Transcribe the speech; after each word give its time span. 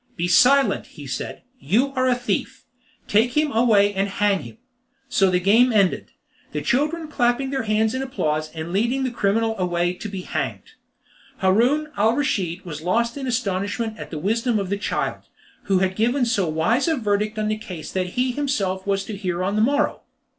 "Be 0.15 0.27
silent," 0.27 0.87
he 0.87 1.05
said, 1.05 1.43
"you 1.59 1.93
are 1.93 2.07
a 2.07 2.15
thief. 2.15 2.63
Take 3.07 3.37
him 3.37 3.51
away 3.51 3.93
and 3.93 4.09
hang 4.09 4.39
him." 4.41 4.57
So 5.09 5.29
the 5.29 5.39
game 5.39 5.71
ended, 5.71 6.09
the 6.53 6.61
children 6.63 7.07
clapping 7.07 7.51
their 7.51 7.61
hands 7.69 7.93
in 7.93 8.01
applause, 8.01 8.49
and 8.55 8.73
leading 8.73 9.03
the 9.03 9.11
criminal 9.11 9.55
away 9.59 9.93
to 9.93 10.09
be 10.09 10.21
hanged. 10.21 10.71
Haroun 11.37 11.89
al 11.97 12.15
Raschid 12.15 12.65
was 12.65 12.81
lost 12.81 13.15
in 13.15 13.27
astonishment 13.27 13.99
at 13.99 14.09
the 14.09 14.17
wisdom 14.17 14.57
of 14.57 14.69
the 14.71 14.77
child, 14.77 15.27
who 15.65 15.77
had 15.85 15.95
given 15.95 16.25
so 16.25 16.49
wise 16.49 16.87
a 16.87 16.97
verdict 16.97 17.37
on 17.37 17.47
the 17.47 17.57
case 17.59 17.93
which 17.93 18.13
he 18.13 18.31
himself 18.31 18.87
was 18.87 19.03
to 19.05 19.15
hear 19.15 19.43
on 19.43 19.55
the 19.55 19.61
morrow. 19.61 20.01